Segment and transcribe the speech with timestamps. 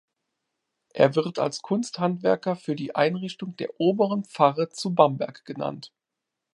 [0.95, 5.93] Er wird als Kunsthandwerker für die Einrichtung der Oberen Pfarre zu Bamberg genannt.